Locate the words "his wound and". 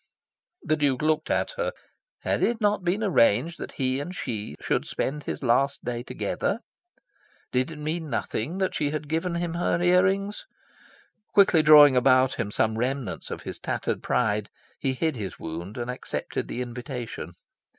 15.17-15.91